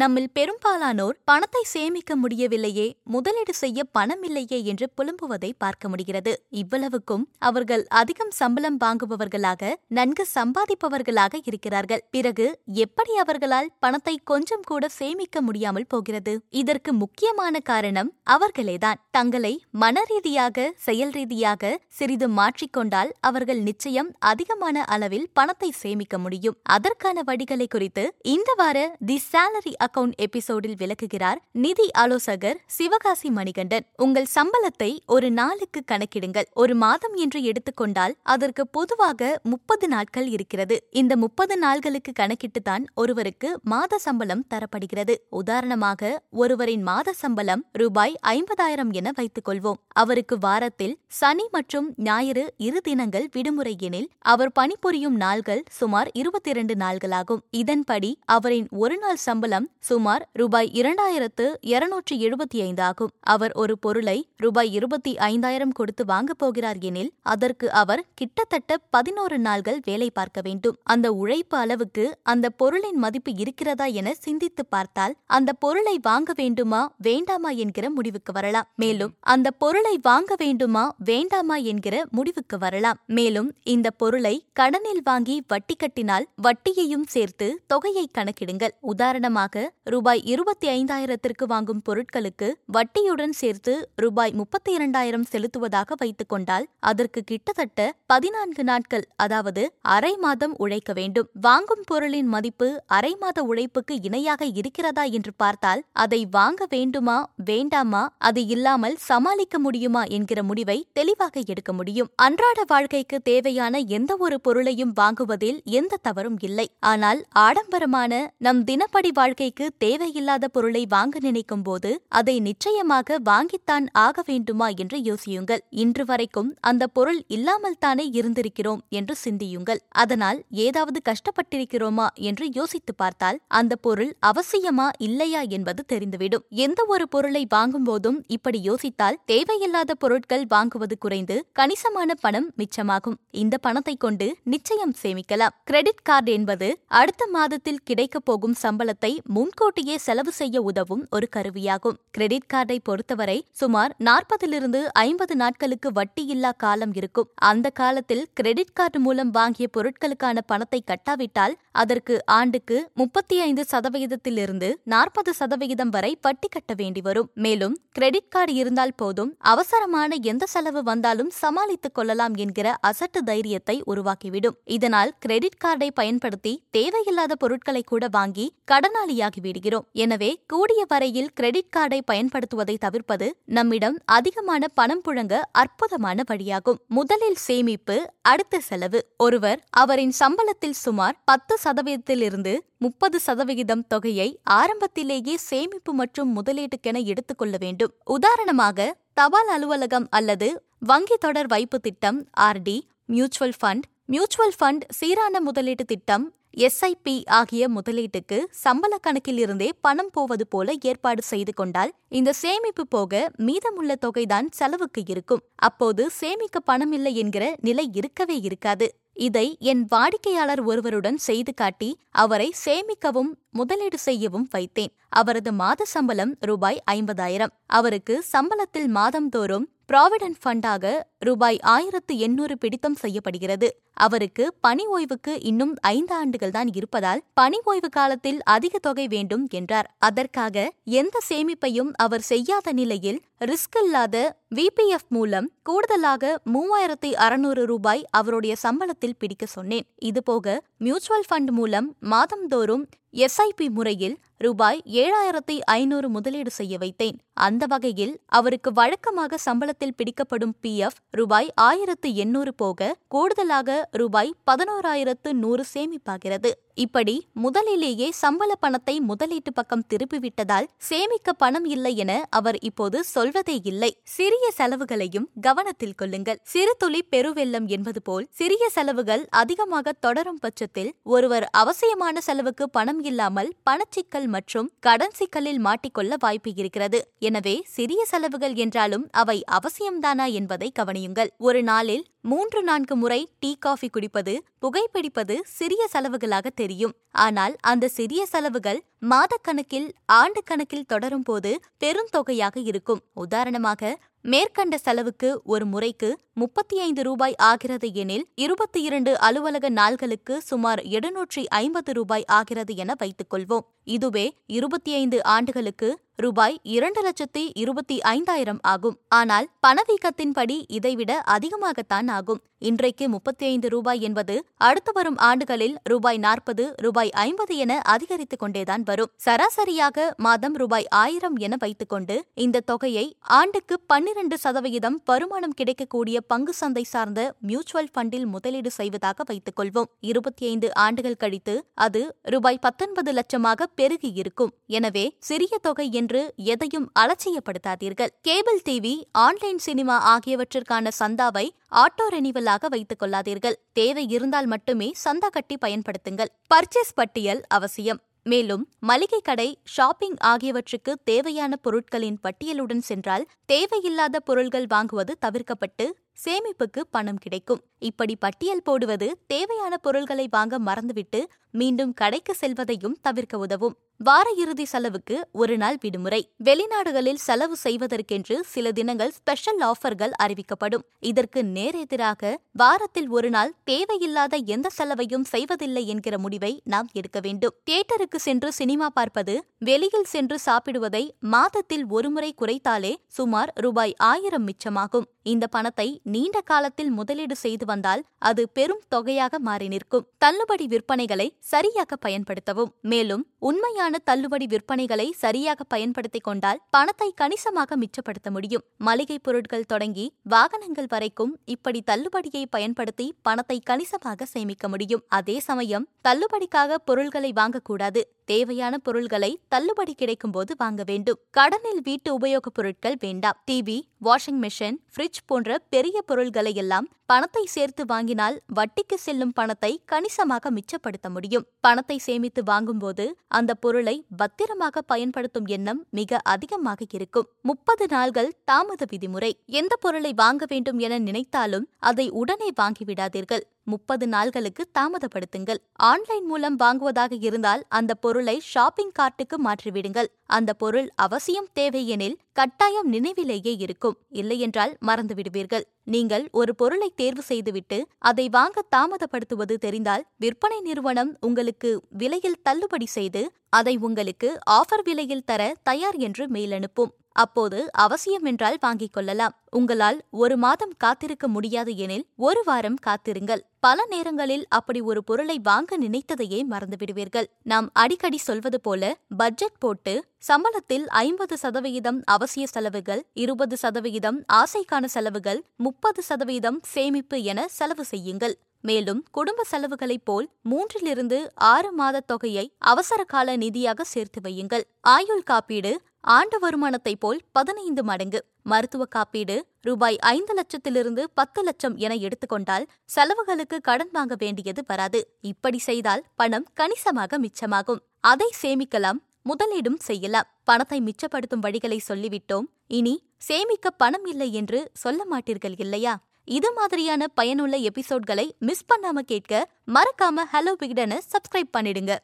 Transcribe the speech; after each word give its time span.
நம்மில் 0.00 0.32
பெரும்பாலானோர் 0.36 1.16
பணத்தை 1.28 1.60
சேமிக்க 1.70 2.12
முடியவில்லையே 2.16 2.84
முதலீடு 3.14 3.52
செய்ய 3.60 3.84
பணம் 3.96 4.22
இல்லையே 4.28 4.58
என்று 4.70 4.86
புலம்புவதை 4.96 5.50
பார்க்க 5.62 5.88
முடிகிறது. 5.88 6.32
இவ்வளவுக்கும் 6.62 7.24
அவர்கள் 7.48 7.82
அதிகம் 8.00 8.30
சம்பளம் 8.30 8.78
வாங்குபவர்களாக 8.84 9.70
நன்கு 9.98 10.24
சம்பாதிப்பவர்களாக 10.34 11.40
இருக்கிறார்கள். 11.44 12.02
பிறகு 12.10 12.46
எப்படி 12.84 13.14
அவர்களால் 13.22 13.70
பணத்தை 13.78 14.14
கொஞ்சம் 14.24 14.66
கூட 14.66 14.90
சேமிக்க 14.98 15.42
முடியாமல் 15.42 15.88
போகிறது? 15.88 16.34
இதற்கு 16.62 16.92
முக்கியமான 16.92 17.62
காரணம் 17.70 18.12
அவர்களேதான். 18.36 19.00
தங்களை 19.10 19.54
மனரீதியாக 19.84 20.68
செயல் 20.86 21.14
ரீதியாக 21.18 21.72
சிறிது 21.98 22.30
மாற்றிக்கொண்டால் 22.38 23.12
அவர்கள் 23.30 23.62
நிச்சயம் 23.70 24.12
அதிகமான 24.32 24.84
அளவில் 24.96 25.28
பணத்தை 25.32 25.72
சேமிக்க 25.82 26.14
முடியும். 26.18 26.58
அதற்கான 26.76 27.18
வழிகளை 27.32 27.68
குறித்து 27.68 28.06
இந்த 28.36 28.50
வார 28.62 28.78
தி 29.10 29.18
சேலரி 29.32 29.74
அக்கவுண்ட் 29.88 30.12
எபிசோடில் 30.16 30.74
விளக்குகிறார் 30.76 31.42
நிதி 31.52 31.90
ஆலோசகர் 31.92 32.60
சிவகாசி 32.66 33.30
மணிகண்டன். 33.30 33.86
உங்கள் 33.96 34.26
சம்பளத்தை 34.34 34.98
ஒரு 35.06 35.30
நாளுக்கு 35.30 35.82
கணக்கிடுங்கள். 35.92 36.44
ஒரு 36.54 36.74
மாதம் 36.74 37.14
என்று 37.14 37.42
எடுத்துக்கொண்டால் 37.42 38.16
அதற்கு 38.22 38.66
பொதுவாக 38.66 39.40
முப்பது 39.42 39.88
நாட்கள் 39.88 40.28
இருக்கிறது. 40.28 40.86
இந்த 40.90 41.16
முப்பது 41.16 41.58
நாள்களுக்கு 41.58 42.12
கணக்கிட்டுதான் 42.20 42.84
ஒருவருக்கு 42.94 43.60
மாத 43.62 43.98
சம்பளம் 43.98 44.46
தரப்படுகிறது. 44.54 45.14
உதாரணமாக 45.28 46.22
ஒருவரின் 46.30 46.82
மாத 46.82 47.12
சம்பளம் 47.12 47.64
ரூபாய் 47.72 48.14
ஐம்பதாயிரம் 48.26 48.90
என 48.90 49.10
வைத்துக் 49.14 49.48
கொள்வோம் 49.48 49.80
அவருக்கு 49.88 50.38
வாரத்தில் 50.38 50.98
சனி 51.06 51.48
மற்றும் 51.50 51.94
ஞாயிறு 51.96 52.54
இரு 52.56 52.80
தினங்கள் 52.80 53.28
விடுமுறை 53.32 53.76
எனில் 53.80 54.10
அவர் 54.18 54.52
பணிபுரியும் 54.52 55.16
நாள்கள் 55.16 55.64
சுமார் 55.70 56.10
இருபத்தி 56.12 56.50
இரண்டு 56.50 56.74
நாள்களாகும். 56.74 57.42
இதன்படி 57.50 58.18
அவரின் 58.24 58.68
ஒரு 58.70 58.98
நாள் 58.98 59.16
சம்பளம் 59.16 59.70
சுமார் 59.80 60.28
ரூபாய் 60.32 60.70
இரண்டாயிரத்து 60.74 61.54
இருநூற்றி 61.60 62.28
எழுபத்தி 62.28 62.60
ஐந்து 62.60 62.82
ஆகும். 62.82 63.10
அவர் 63.20 63.52
ஒரு 63.52 63.78
பொருளை 63.78 64.28
ரூபாய் 64.36 64.72
இருபத்தி 64.72 65.16
ஐந்தாயிரம் 65.16 65.72
கொடுத்து 65.72 66.04
வாங்கப் 66.04 66.38
போகிறார் 66.38 66.78
எனில் 66.78 67.12
அதற்கு 67.22 67.70
அவர் 67.70 68.04
கிட்டத்தட்ட 68.14 68.76
பதினோரு 68.90 69.38
நாள்கள் 69.38 69.80
வேலை 69.84 70.10
பார்க்க 70.10 70.40
வேண்டும். 70.44 70.76
அந்த 70.82 71.12
உழைப்பு 71.12 71.56
அளவுக்கு 71.56 72.18
அந்த 72.22 72.50
பொருளின் 72.50 72.96
மதிப்பு 72.96 73.34
இருக்கிறதா 73.34 73.84
என 73.84 74.14
சிந்தித்து 74.14 74.66
பார்த்தால் 74.66 75.14
அந்த 75.26 75.52
பொருளை 75.52 75.98
வாங்க 76.02 76.32
வேண்டுமா 76.36 76.94
வேண்டாமா 76.96 77.50
என்கிற 77.50 77.90
முடிவுக்கு 77.90 78.32
வரலாம். 78.32 78.68
மேலும் 78.76 79.14
அந்த 79.20 79.50
பொருளை 79.50 79.98
வாங்க 80.02 80.34
வேண்டுமா 80.38 80.94
வேண்டாமா 81.04 81.56
என்கிற 81.56 82.06
முடிவுக்கு 82.10 82.58
வரலாம். 82.58 83.00
மேலும் 83.06 83.54
இந்த 83.62 83.90
பொருளை 83.90 84.44
கடனில் 84.52 85.02
வாங்கி 85.04 85.42
வட்டி 85.48 85.74
கட்டினால் 85.74 86.28
வட்டியையும் 86.42 87.06
சேர்த்து 87.06 87.60
தொகையை 87.66 88.08
கணக்கிடுங்கள். 88.18 88.70
உதாரணமாக 88.80 89.67
ரூபாய் 89.92 90.22
இருபத்தி 90.32 90.66
ஐந்தாயிரத்திற்கு 90.68 91.44
வாங்கும் 91.46 91.82
பொருட்களுக்கு 91.88 92.48
வட்டியுடன் 92.76 93.34
சேர்த்து 93.40 93.74
ரூபாய் 93.96 94.32
முப்பத்தி 94.32 94.70
இரண்டாயிரம் 94.72 95.26
செலுத்துவதாக 95.32 95.96
வைத்துக் 95.96 96.32
கொண்டால் 96.32 96.66
அதற்கு 96.90 97.22
கிட்டத்தட்ட 97.30 97.88
பதினான்கு 98.12 98.64
நாட்கள் 98.64 99.04
அதாவது 99.16 99.62
அரை 99.96 100.12
மாதம் 100.16 100.54
உழைக்க 100.56 100.92
வேண்டும். 100.92 101.28
வாங்கும் 101.46 101.84
பொருளின் 101.86 102.30
மதிப்பு 102.34 102.68
அரை 102.98 103.12
மாத 103.20 103.38
உழைப்புக்கு 103.50 103.94
இணையாக 104.08 104.42
இருக்கிறதா 104.60 105.04
என்று 105.18 105.32
பார்த்தால் 105.36 105.82
அதை 106.04 106.20
வாங்க 106.36 106.66
வேண்டுமா 106.70 107.18
வேண்டாமா 107.44 108.02
அது 108.28 108.42
இல்லாமல் 108.54 108.96
சமாளிக்க 109.08 109.56
முடியுமா 109.58 110.02
என்கிற 110.16 110.40
முடிவை 110.42 110.78
தெளிவாக 110.92 111.36
எடுக்க 111.52 111.70
முடியும். 111.72 112.10
அன்றாட 112.26 112.58
வாழ்க்கைக்கு 112.66 113.16
தேவையான 113.22 113.78
எந்த 113.98 114.12
ஒரு 114.18 114.36
பொருளையும் 114.40 114.94
வாங்குவதில் 115.00 115.58
எந்த 115.78 116.00
தவறும் 116.06 116.38
இல்லை. 116.40 116.66
ஆனால் 116.92 117.20
ஆடம்பரமான 117.46 118.12
நம் 118.46 118.62
தினப்படி 118.64 119.10
வாழ்க்கைக்கு 119.20 119.57
தேவையில்லாத 119.78 120.48
பொருளை 120.48 120.86
வாங்க 120.88 121.18
நினைக்கும் 121.20 121.62
போது 121.62 121.90
அதை 122.08 122.40
நிச்சயமாக 122.40 123.18
வாங்கித்தான் 123.24 123.86
ஆக 123.92 124.22
வேண்டுமா 124.26 124.68
என்று 124.68 124.98
யோசியுங்கள். 124.98 125.62
இன்று 125.70 126.04
வரைக்கும் 126.04 126.56
அந்த 126.60 126.86
பொருள் 126.86 127.24
இல்லாமல் 127.26 127.78
தானே 127.78 128.06
இருந்திருக்கிறோம் 128.08 128.82
என்று 128.88 129.16
சிந்தியுங்கள். 129.16 129.80
அதனால் 129.88 130.44
ஏதாவது 130.50 131.00
கஷ்டப்பட்டிருக்கிறோமா 131.08 132.06
என்று 132.14 132.48
யோசித்து 132.52 132.94
பார்த்தால் 132.94 133.40
அந்த 133.46 133.76
பொருள் 133.76 134.12
அவசியமா 134.26 134.88
இல்லையா 134.98 135.42
என்பது 135.56 135.84
தெரிந்துவிடும். 135.92 136.44
எந்த 136.50 136.84
ஒரு 136.88 137.08
பொருளை 137.08 137.46
வாங்கும் 137.48 137.82
போதும் 137.82 138.24
இப்படி 138.26 138.60
யோசித்தால் 138.70 139.20
தேவையில்லாத 139.24 139.94
பொருட்கள் 139.94 140.46
வாங்குவது 140.50 140.98
குறைந்து 140.98 141.46
கணிசமான 141.52 142.14
பணம் 142.14 142.52
மிச்சமாகும். 142.56 143.18
இந்த 143.30 143.58
பணத்தை 143.58 143.96
கொண்டு 143.96 144.36
நிச்சயம் 144.42 144.94
சேமிக்கலாம். 145.02 145.56
கிரெடிட் 145.64 146.02
கார்டு 146.02 146.32
என்பது 146.32 146.78
அடுத்த 146.86 147.26
மாதத்தில் 147.26 147.82
கிடைக்கப் 147.84 148.24
போகும் 148.24 148.56
சம்பளத்தை 148.62 149.20
முன்கூட்டியே 149.48 149.98
செலவு 149.98 150.32
செய்ய 150.32 150.60
உதவும் 150.60 151.06
ஒரு 151.10 151.28
கருவியாகும். 151.36 151.96
கிரெடிட் 152.10 152.50
கார்டை 152.54 152.78
பொறுத்தவரை 152.82 153.44
சுமார் 153.52 153.96
நாற்பதிலிருந்து 153.98 154.80
ஐம்பது 154.92 155.36
நாட்களுக்கு 155.36 155.90
வட்டியில்லா 155.90 156.50
காலம் 156.56 156.94
இருக்கும். 156.94 157.28
அந்த 157.34 157.70
காலத்தில் 157.70 158.28
கிரெடிட் 158.34 158.72
கார்டு 158.72 159.00
மூலம் 159.00 159.30
வாங்கிய 159.30 159.68
பொருட்களுக்கான 159.76 160.38
பணத்தை 160.46 160.82
கட்டாவிட்டால் 160.86 161.54
அதற்கு 161.72 162.26
ஆண்டுக்கு 162.26 162.90
முப்பத்தி 162.94 163.40
ஐந்து 163.40 163.64
சதவிகிதத்திலிருந்து 163.70 164.74
நாற்பது 164.84 165.34
சதவிகிதம் 165.34 165.88
வரை 165.88 166.18
வட்டி 166.22 166.48
கட்ட 166.48 166.74
வேண்டி 166.76 167.00
வரும். 167.00 167.30
மேலும் 167.34 167.78
கிரெடிட் 167.92 168.28
கார்டு 168.28 168.54
இருந்தால் 168.54 168.94
போதும். 168.94 169.34
அவசரமான 169.38 170.16
எந்த 170.22 170.46
செலவு 170.46 170.82
வந்தாலும் 170.82 171.30
சமாளித்துக் 171.30 171.94
கொள்ளலாம் 171.94 172.34
என்கிற 172.34 172.76
அசட்டு 172.86 173.22
தைரியத்தை 173.24 173.82
உருவாக்கிவிடும். 173.86 174.58
இதனால் 174.64 175.14
கிரெடிட் 175.18 175.60
கார்டை 175.64 175.90
பயன்படுத்தி 175.94 176.62
தேவையில்லாத 176.70 177.36
பொருட்களை 177.36 177.82
கூட 177.82 178.08
வாங்கி 178.10 178.54
கடனாளியாகி 178.72 179.36
விடுகிறோம். 179.40 179.86
எனவே 179.92 180.30
கூடிய 180.46 180.84
வரையில் 180.88 181.30
கிரெடிட் 181.32 181.72
கார்டை 181.76 182.00
பயன்படுத்துவதை 182.10 182.76
தவிர்ப்பது 182.78 183.28
நம்மிடம் 183.44 183.96
அதிகமான 184.04 184.68
பணம் 184.68 185.02
புழங்க 185.08 185.40
அற்புதமான 185.52 186.24
வழியாகும். 186.30 186.78
முதலில் 186.86 187.40
சேமிப்பு 187.46 187.96
அடுத்த 188.22 188.60
செலவு. 188.68 189.00
ஒருவர் 189.16 189.62
அவரின் 189.70 190.14
சம்பளத்தில் 190.20 190.78
சுமார் 190.84 191.18
பத்து 191.24 191.56
சதவீதத்திலிருந்து 191.64 192.54
முப்பது 192.78 193.18
சதவிகிதம் 193.20 193.84
தொகையை 193.88 194.28
ஆரம்பத்திலேயே 194.42 195.36
சேமிப்பு 195.48 195.92
மற்றும் 195.92 196.32
முதலீட்டுக்கென 196.36 197.04
எடுத்துக்கொள்ள 197.04 197.56
வேண்டும். 197.60 197.92
உதாரணமாக 198.04 198.94
தபால் 199.12 199.48
அலுவலகம் 199.48 200.08
அல்லது 200.10 200.48
வங்கி 200.78 201.16
தொடர் 201.20 201.46
வைப்பு 201.46 201.80
திட்டம் 201.80 202.18
RD 202.40 202.76
mutual 203.04 203.54
fund. 203.60 203.86
Mutual 204.04 204.54
fund 204.58 204.84
சீரான 204.98 205.40
முதலீட்டு 205.40 205.84
திட்டம் 205.84 206.24
எஸ்ஐபி 206.56 207.14
ஆகிய 207.26 207.68
முதலீட்டுக்கு 207.68 208.38
சம்பள 208.50 208.98
கணக்கில் 208.98 209.38
இருந்தே 209.38 209.68
பணம் 209.80 210.10
போவது 210.12 210.46
போல 210.46 210.72
ஏற்பாடு 210.82 211.22
செய்து 211.22 211.52
கொண்டால் 211.54 211.92
இந்த 212.08 212.32
சேமிப்பு 212.32 212.86
போக 212.86 213.32
மீதமுள்ள 213.36 213.94
தொகைதான் 214.06 214.48
செலவுக்கு 214.50 215.02
இருக்கும். 215.08 215.42
அப்போது 215.54 216.10
சேமிக்க 216.10 216.60
பணம் 216.60 216.92
இல்லை 216.92 217.14
என்கிற 217.14 217.54
நிலை 217.60 217.86
இருக்கவே 217.94 218.38
இருக்காது. 218.40 218.88
இதை 219.12 219.46
என் 219.60 219.84
வாடிக்கையாளர் 219.90 220.62
ஒருவருடன் 220.62 221.16
செய்து 221.16 221.54
காட்டி 221.54 221.90
அவரை 222.10 222.52
சேமிக்கவும் 222.64 223.32
முதலீடு 223.50 223.98
செய்யவும் 223.98 224.48
வைத்தேன். 224.54 224.92
அவரது 225.08 225.52
மாத 225.52 225.84
சம்பளம் 225.84 226.34
ரூபாய் 226.40 226.78
ஐம்பதாயிரம். 226.90 227.52
அவருக்கு 227.66 228.24
சம்பளத்தில் 228.32 228.88
மாதந்தோறும் 228.88 229.66
ப்ராவிடன்ட் 229.92 230.40
ஃபண்டாக 230.44 230.86
ரூபாய் 231.18 231.58
ஆயிரத்து 231.60 232.18
எண்ணூறு 232.18 232.58
பிடித்தம் 232.58 232.94
செய்யப்படுகிறது. 232.94 233.68
அவருக்கு 234.06 234.54
பணி 234.60 234.86
ஓய்வுக்கு 234.86 235.32
இன்னும் 235.42 235.74
ஐந்து 235.80 236.14
ஆண்டுகள் 236.14 236.50
தான் 236.50 236.70
இருப்பதால் 236.74 237.22
பணி 237.34 237.58
ஓய்வு 237.64 237.88
காலத்தில் 237.88 238.42
அதிக 238.42 238.78
தொகை 238.78 239.06
வேண்டும் 239.08 239.46
என்றார். 239.50 239.88
அதற்காக 239.98 240.72
எந்த 240.84 241.18
சேமிப்பையும் 241.28 241.90
அவர் 241.96 242.20
செய்யாத 242.20 242.72
நிலையில் 242.72 243.20
ரிஸ்க் 243.44 243.78
இல்லாத 243.82 244.16
விபிஎஃப் 244.54 245.08
மூலம் 245.08 245.48
கூடுதலாக 245.62 246.40
மூவாயிரத்தி 246.54 247.10
அறுநூறு 247.14 247.64
ரூபாய் 247.66 248.06
அவருடைய 248.10 248.54
சம்பளத்தில் 248.62 249.18
பிடிக்க 249.18 249.46
சொன்னேன். 249.46 249.86
இதுபோக 249.98 250.56
மியூச்சுவல் 250.78 251.28
ஃபண்ட் 251.30 251.50
மூலம் 251.50 251.96
மாதந்தோறும் 252.00 252.86
எஸ்ஐபி 253.12 253.66
முறையில் 253.68 254.16
ரூபாய் 254.38 254.80
ஏழாயிரத்தி 255.02 255.54
ஐநூறு 255.64 256.08
முதலீடு 256.08 256.50
செய்ய 256.50 256.74
வைத்தேன். 256.78 257.16
அந்த 257.32 257.66
வகையில் 257.66 258.12
அவருக்கு 258.26 258.72
வழக்கமாக 258.72 259.38
சம்பளத்தில் 259.44 259.94
பிடிக்கப்படும் 259.96 260.54
பிஎஃப் 260.62 260.98
ரூபாய் 261.10 261.48
ஆயிரத்து 261.54 262.14
எண்ணூறு 262.14 262.54
போக 262.54 262.90
கூடுதலாக 263.08 263.87
ரூபாய் 263.90 264.34
பதினோராயிரத்து 264.50 265.32
நூறு 265.32 265.64
சேமிப்பாகிறது. 265.74 266.50
இப்படி 266.84 267.14
முதலிலேயே 267.44 268.08
சம்பள 268.20 268.50
பணத்தை 268.64 268.94
முதலீட்டு 269.00 269.50
பக்கம் 269.52 269.84
திருப்பிவிட்டதால் 269.90 270.66
சேமிக்க 270.88 271.32
பணம் 271.42 271.64
இல்லை 271.74 271.92
என 272.02 272.12
அவர் 272.38 272.58
இப்போது 272.68 272.98
சொல்வதே 273.04 273.56
இல்லை. 273.70 273.90
சிறிய 274.16 274.46
செலவுகளையும் 274.58 275.26
கவனத்தில் 275.46 275.96
கொள்ளுங்கள். 276.00 276.38
சிறு 276.52 276.74
துளி 276.82 277.00
பெருவெள்ளம் 277.12 277.66
என்பது 277.76 278.02
போல் 278.02 278.28
சிறிய 278.40 278.64
செலவுகள் 278.76 279.24
அதிகமாக 279.42 279.94
தொடரும் 280.06 280.40
பட்சத்தில் 280.40 280.90
ஒருவர் 281.14 281.46
அவசியமான 281.62 282.20
செலவுக்கு 282.20 282.66
பணம் 282.70 283.02
இல்லாமல் 283.02 283.50
பணச்சிக்கல் 283.70 284.28
மற்றும் 284.36 284.70
கடன் 284.80 285.16
சிக்கலில் 285.20 285.60
மாட்டிக்கொள்ள 285.66 286.12
வாய்ப்பு 286.18 286.52
இருக்கிறது. 286.54 287.00
எனவே 287.28 287.56
சிறிய 287.76 288.04
செலவுகள் 288.12 288.54
என்றாலும் 288.66 289.08
அவை 289.22 289.38
அவசியம்தானா 289.58 290.28
என்பதை 290.32 290.70
கவனியுங்கள். 290.78 291.32
ஒரு 291.48 291.62
நாளில் 291.62 292.06
மூன்று 292.30 292.60
நான்கு 292.62 292.94
முறை 292.96 293.18
டீ 293.42 293.50
காஃபி 293.64 293.88
குடிப்பது 293.88 294.32
புகைப்பிடிப்பது 294.62 295.34
சிறிய 295.58 295.88
செலவுகளாக 295.92 296.50
தெரியும். 296.50 296.94
ஆனால் 297.10 297.56
அந்த 297.60 297.88
சிறிய 297.88 298.26
செலவுகள் 298.26 298.80
மாதக்கணக்கில் 299.10 299.88
ஆண்டு 300.06 300.42
கணக்கில் 300.44 300.86
தொடரும் 300.86 301.22
போது 301.22 301.50
பெருந்தொகையாக 301.84 302.56
இருக்கும். 302.64 303.02
உதாரணமாக 303.14 303.98
மேற்கண்ட 304.20 304.78
செலவுக்கு 304.78 305.28
ஒரு 305.44 305.66
முறைக்கு 305.66 306.08
முப்பத்தி 306.40 306.80
ஐந்து 306.80 307.02
ரூபாய் 307.02 307.34
ஆகிறது 307.36 307.94
எனில் 307.94 308.24
இருபத்தி 308.34 308.82
இரண்டு 308.82 309.18
அலுவலக 309.18 309.70
நாள்களுக்கு 309.70 310.38
சுமார் 310.38 310.80
எழுநூற்றி 310.80 311.44
ஐம்பது 311.48 311.92
ரூபாய் 311.92 312.24
ஆகிறது 312.24 312.76
என 312.76 312.94
வைத்துக் 312.98 313.34
கொள்வோம். 313.34 313.66
இதுவே 313.84 314.26
இருபத்தி 314.46 314.92
ஐந்து 314.92 315.24
ஆண்டுகளுக்கு 315.24 315.98
ரூபாய் 316.16 316.60
இரண்டு 316.62 317.00
லட்சத்தி 317.06 317.42
இருபத்தி 317.54 318.00
ஐந்தாயிரம் 318.00 318.58
ஆகும். 318.62 318.96
ஆனால் 319.08 319.48
பணவீக்கத்தின்படி 319.66 320.64
இதைவிட 320.68 321.22
அதிகமாகத்தான் 321.26 322.08
ஆகும். 322.08 322.40
இன்றைக்கு 322.58 323.08
முப்பத்தி 323.08 323.46
ஐந்து 323.46 323.68
ரூபாய் 323.68 324.00
என்பது 324.00 324.44
அடுத்து 324.56 324.92
வரும் 324.92 325.16
ஆண்டுகளில் 325.16 325.76
ரூபாய் 325.82 326.18
நாற்பது 326.18 326.74
ரூபாய் 326.76 327.10
ஐம்பது 327.10 327.56
என 327.56 327.80
அதிகரித்துக் 327.84 328.38
கொண்டேதான் 328.38 328.82
வரும். 328.82 329.10
சராசரியாக 329.24 330.14
மாதம் 330.16 330.54
ரூபாய் 330.54 330.88
ஆயிரம் 330.88 331.36
என 331.36 331.56
வைத்துக்கொண்டு 331.58 332.24
இந்த 332.34 332.60
தொகையை 332.60 333.16
ஆண்டுக்கு 333.20 333.80
பன்னிரண்டு 333.86 334.38
சதவிகிதம் 334.38 335.00
வருமானம் 335.04 335.50
கிடைக்கக்கூடிய 335.50 336.20
பங்கு 336.30 336.52
சந்தை 336.52 336.82
சார்ந்த 336.92 337.20
மியூச்சுவல் 337.48 337.90
ஃபண்டில் 337.92 338.26
முதலீடு 338.32 338.70
செய்வதாக 338.70 339.24
வைத்துக் 339.28 339.56
கொள்வோம் 339.58 339.90
இருபத்தி 340.10 340.44
ஐந்து 340.46 340.68
ஆண்டுகள் 340.84 341.18
கழித்து 341.22 341.54
அது 341.86 342.02
ரூபாய் 342.32 342.60
பத்தொன்பது 342.66 343.12
லட்சமாக 343.12 343.68
பெருகி 343.74 344.10
இருக்கும். 344.22 344.52
எனவே 344.78 345.04
சிறிய 345.28 345.58
தொகை 345.58 345.86
என்று 345.92 346.22
எதையும் 346.52 346.88
அலட்சியப்படுத்தாதீர்கள். 347.02 348.12
கேபிள் 348.20 348.60
டிவி 348.68 348.94
ஆன்லைன் 349.26 349.62
சினிமா 349.68 349.96
ஆகியவற்றிற்கான 350.14 350.92
சந்தாவை 351.00 351.46
ஆட்டோ 351.84 352.06
ரெனிவலாக 352.16 352.68
வைத்துக் 352.68 353.00
கொள்ளாதீர்கள் 353.02 353.56
தேவை 353.72 354.04
இருந்தால் 354.08 354.46
மட்டுமே 354.46 354.90
சந்தா 355.04 355.30
கட்டி 355.30 355.58
பயன்படுத்துங்கள். 355.64 356.32
பர்ச்சேஸ் 356.54 356.94
பட்டியல் 356.94 357.42
அவசியம். 357.48 358.00
மேலும் 358.22 358.64
மளிகை 358.80 359.18
கடை 359.20 359.46
ஷாப்பிங் 359.74 360.16
ஆகியவற்றுக்கு 360.30 360.92
தேவையான 361.10 361.52
பொருட்களின் 361.56 362.18
பட்டியலுடன் 362.24 362.82
சென்றால் 362.88 363.24
தேவையில்லாத 363.52 364.20
பொருள்கள் 364.20 364.66
வாங்குவது 364.66 365.12
தவிர்க்கப்பட்டு 365.24 365.86
சேமிப்புக்கு 366.24 366.80
பணம் 366.90 367.18
கிடைக்கும். 367.18 367.60
இப்படி 367.78 368.16
பட்டியல் 368.16 368.62
போடுவது 368.62 369.08
தேவையான 369.26 369.76
பொருள்களை 369.76 370.28
வாங்க 370.30 370.58
மறந்துவிட்டு 370.58 371.20
மீண்டும் 371.50 371.92
கடைக்கு 371.94 372.34
செல்வதையும் 372.34 372.96
தவிர்க்க 373.00 373.38
உதவும். 373.38 373.76
வார 373.96 374.26
இறுதி 374.36 374.64
செலவுக்கு 374.64 375.28
ஒரு 375.32 375.56
நாள் 375.56 375.78
விடுமுறை. 375.80 376.20
வெளிநாடுகளில் 376.44 377.20
செலவு 377.26 377.56
செய்வதற்கென்று 377.64 378.36
சில 378.40 378.72
தினங்கள் 378.72 379.10
ஸ்பெஷல் 379.10 379.60
ஆஃபர்கள் 379.60 380.12
அறிவிக்கப்படும். 380.22 380.84
இதற்கு 381.00 381.42
நேரெதிராக 381.42 382.34
வாரத்தில் 382.52 383.08
ஒரு 383.08 383.30
நாள் 383.30 383.54
தேவையில்லாத 383.64 384.36
எந்த 384.36 384.70
செலவையும் 384.70 385.24
செய்வதில்லை 385.24 385.86
என்கிற 385.86 386.18
முடிவை 386.18 386.52
நாம் 386.64 386.90
எடுக்க 386.92 387.20
வேண்டும். 387.20 387.54
தியேட்டருக்கு 387.70 388.16
சென்று 388.16 388.52
சினிமா 388.52 388.88
பார்ப்பது 388.90 389.36
வெளியில் 389.58 390.10
சென்று 390.14 390.38
சாப்பிடுவதை 390.46 391.04
மாதத்தில் 391.20 391.86
ஒருமுறை 391.88 392.34
குறைத்தாலே 392.42 392.94
சுமார் 393.08 393.52
ரூபாய் 393.54 393.94
ஆயிரம் 393.96 394.46
மிச்சமாகும். 394.48 395.08
இந்த 395.22 395.46
பணத்தை 395.46 396.00
நீண்ட 396.14 396.40
காலத்தில் 396.40 396.90
முதலீடு 396.90 397.36
செய்து 397.36 397.64
வந்தால் 397.64 398.02
அது 398.18 398.42
பெரும் 398.48 398.82
தொகையாக 398.88 399.38
மாறி 399.38 399.68
நிற்கும். 399.68 400.06
தள்ளுபடி 400.18 400.66
விற்பனைகளை 400.66 401.26
சரியாக 401.52 401.98
பயன்படுத்தவும். 402.06 402.72
மேலும் 402.82 403.24
உண்மையான 403.38 403.98
தள்ளுபடி 403.98 404.46
விற்பனைகளை 404.46 405.08
சரியாக 405.24 405.64
பயன்படுத்திக் 405.64 406.24
கொண்டால் 406.24 406.62
பணத்தை 406.70 407.12
கணிசமாக 407.14 407.76
மிச்சப்படுத்த 407.76 408.30
முடியும். 408.30 408.64
மளிகை 408.78 409.18
பொருட்கள் 409.18 409.66
தொடங்கி 409.66 410.06
வாகனங்கள் 410.22 410.88
வரைக்கும் 410.88 411.34
இப்படி 411.44 411.82
தள்ளுபடியை 411.86 412.44
பயன்படுத்தி 412.50 413.08
பணத்தை 413.22 413.60
கணிசமாக 413.60 414.24
சேமிக்க 414.24 414.68
முடியும். 414.68 415.04
அதே 415.08 415.38
சமயம் 415.38 415.88
தள்ளுபடிக்காக 416.08 416.80
பொருள்களை 416.84 417.32
வாங்கக்கூடாது. 417.36 418.02
தேவையான 418.32 418.78
பொருள்களை 418.78 419.30
தள்ளுபடி 419.48 419.94
கிடைக்கும் 419.94 420.30
போது 420.30 420.54
வாங்க 420.58 420.82
வேண்டும். 420.86 421.20
கடனில் 421.30 421.82
வீட்டு 421.82 422.18
உபயோகப் 422.18 422.54
பொருட்கள் 422.54 422.96
வேண்டாம். 423.00 423.38
டிவி 423.50 423.78
வாஷிங் 424.04 424.40
மெஷின் 424.44 424.78
ஃப்ரிட்ஜ் 424.92 425.20
போன்ற 425.26 425.58
பெரிய 425.58 426.02
பொருள்களை 426.02 426.54
எல்லாம் 426.54 426.88
பணத்தை 427.06 427.44
சேர்த்து 427.44 427.82
வாங்கினால் 427.86 428.36
வட்டிக்கு 428.54 428.96
செல்லும் 428.96 429.32
பணத்தை 429.32 429.82
கணிசமாக 429.84 430.50
மிச்சப்படுத்த 430.50 431.08
முடியும். 431.08 431.46
பணத்தை 431.60 431.98
சேமித்து 431.98 432.42
வாங்கும்போது 432.42 433.04
அந்த 433.28 433.54
பொருளை 433.54 434.04
பத்திரமாக 434.16 434.82
பயன்படுத்தும் 434.82 435.46
எண்ணம் 435.46 435.80
மிக 435.90 436.20
அதிகமாக 436.34 436.84
இருக்கும். 436.92 437.28
முப்பது 437.42 437.86
நாள்கள் 437.88 438.34
தாமத 438.52 438.84
விதிமுறை. 438.92 439.32
எந்த 439.60 439.76
பொருளை 439.76 440.12
வாங்க 440.12 440.46
வேண்டும் 440.48 440.78
என 440.78 440.98
நினைத்தாலும் 440.98 441.68
அதை 441.78 442.06
உடனே 442.10 442.50
வாங்கிவிடாதீர்கள். 442.60 443.44
முப்பது 443.72 444.06
நாள்களுக்கு 444.06 444.62
தாமதப்படுத்துங்கள். 444.78 445.60
ஆன்லைன் 445.90 446.26
மூலம் 446.26 446.56
வாங்குவதாக 446.56 447.14
இருந்தால் 447.28 447.62
அந்த 447.78 447.94
பொருளை 447.94 448.36
ஷாப்பிங் 448.52 448.94
கார்ட்டுக்கு 448.98 449.36
மாற்றிவிடுங்கள். 449.46 450.08
அந்த 450.26 450.50
பொருள் 450.54 450.88
அவசியம் 451.06 451.50
தேவை 451.52 451.82
எனில் 451.88 452.18
கட்டாயம் 452.32 452.88
நினைவிலேயே 452.88 453.54
இருக்கும். 453.64 453.96
இல்லையென்றால் 454.20 454.74
மறந்துவிடுவீர்கள். 454.88 455.66
நீங்கள் 455.94 456.24
ஒரு 456.32 456.54
பொருளை 456.54 456.88
தேர்வு 456.96 457.22
செய்துவிட்டு 457.22 457.78
அதை 458.10 458.28
வாங்க 458.28 458.64
தாமதப்படுத்துவது 458.76 459.56
தெரிந்தால் 459.66 460.06
விற்பனை 460.16 460.60
நிறுவனம் 460.60 461.12
உங்களுக்கு 461.20 461.72
விலையில் 461.88 462.42
தள்ளுபடி 462.42 462.88
செய்து 462.98 463.24
அதை 463.60 463.76
உங்களுக்கு 463.88 464.30
ஆஃபர் 464.50 464.84
விலையில் 464.84 465.26
தர 465.30 465.42
தயார் 465.62 465.98
என்று 466.08 466.24
மெயில் 466.28 466.52
அனுப்பும். 466.52 466.92
அப்போது 467.22 467.58
அவசியம் 467.84 468.26
என்றால் 468.30 468.58
வாங்கிக் 468.60 468.92
கொள்ளலாம். 468.92 469.34
உங்களால் 469.50 469.98
ஒரு 470.22 470.36
மாதம் 470.36 470.74
காத்திருக்க 470.76 471.26
முடியாது 471.28 471.72
எனில் 471.84 472.04
ஒரு 472.16 472.42
வாரம் 472.44 472.76
காத்திருங்கள். 472.86 473.42
பல 473.60 473.84
நேரங்களில் 473.88 474.44
அப்படி 474.48 474.80
ஒரு 474.80 475.04
பொருளை 475.04 475.38
வாங்க 475.38 475.78
நினைத்ததையே 475.78 476.40
மறந்துவிடுவீர்கள். 476.50 477.28
நாம் 477.42 477.70
அடிக்கடி 477.72 478.16
சொல்வது 478.16 478.60
போல 478.60 478.96
பட்ஜெட் 479.16 479.58
போட்டு 479.58 479.94
சம்பளத்தில் 480.28 480.86
ஐம்பது 480.86 481.36
சதவிகிதம் 481.36 482.02
அவசிய 482.10 482.44
செலவுகள் 482.44 483.02
இருபது 483.12 483.56
சதவிகிதம் 483.56 484.24
ஆசைக்கான 484.32 484.84
செலவுகள் 484.84 485.40
முப்பது 485.56 486.02
சதவீதம் 486.02 486.60
சேமிப்பு 486.62 487.22
என 487.22 487.48
செலவு 487.48 487.84
செய்யுங்கள். 487.84 488.36
மேலும் 488.60 489.04
குடும்ப 489.10 489.44
செலவுகளைப் 489.50 490.04
போல் 490.04 490.26
மூன்றிலிருந்து 490.50 491.18
ஆறு 491.34 491.72
மாத 491.72 492.00
தொகையை 492.00 492.52
அவசர 492.58 493.04
கால 493.04 493.36
நிதியாக 493.36 493.80
சேர்த்து 493.80 494.20
வையுங்கள். 494.20 494.64
ஆயுள் 494.80 495.22
காப்பீடு 495.22 495.72
ஆண்டு 496.00 496.38
வருமானத்தைப் 496.38 497.00
போல் 497.00 497.20
பதினைந்து 497.32 497.84
மடங்கு. 497.84 498.24
மருத்துவ 498.42 498.84
காப்பீடு 498.84 499.46
ரூபாய் 499.60 499.98
ஐந்து 499.98 500.34
லட்சத்திலிருந்து 500.34 501.04
பத்து 501.14 501.42
லட்சம் 501.42 501.76
என 501.76 501.94
எடுத்துக்கொண்டால் 501.94 502.66
செலவுகளுக்கு 502.84 503.60
கடன் 503.60 503.88
வாங்க 503.92 504.16
வேண்டியது 504.18 504.64
வராது. 504.66 505.16
இப்படி 505.20 505.58
செய்தால் 505.58 506.04
பணம் 506.16 506.46
கணிசமாக 506.54 507.18
மிச்சமாகும். 507.18 507.82
அதை 508.00 508.30
சேமிக்கலாம் 508.42 509.00
முதலீடும் 509.24 509.78
செய்யலாம். 509.78 510.26
பணத்தை 510.44 510.80
மிச்சப்படுத்தும் 510.80 511.42
வழிகளை 511.42 511.78
சொல்லிவிட்டோம். 511.88 512.46
இனி 512.66 513.02
சேமிக்க 513.18 513.70
பணம் 513.70 514.04
இல்லை 514.04 514.32
என்று 514.32 514.70
சொல்ல 514.74 515.04
மாட்டீர்கள் 515.10 515.54
இல்லையா? 515.56 515.98
இது 516.24 516.52
மாதிரியான 516.52 517.08
பயனுள்ள 517.08 517.56
எபிசோட்களை 517.56 518.30
மிஸ் 518.38 518.64
பண்ணாம 518.64 518.98
கேட்க 518.98 519.48
மறக்காம 519.66 520.24
ஹலோ 520.32 520.54
விகடனை 520.60 520.98
சப்ஸ்கிரைப் 521.12 521.54
பண்ணிடுங்க. 521.56 521.98